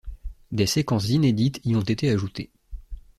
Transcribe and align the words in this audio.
Des 0.51 0.65
séquences 0.65 1.09
inédites 1.09 1.61
y 1.63 1.75
ont 1.75 1.81
été 1.81 2.09
ajoutées. 2.09 2.49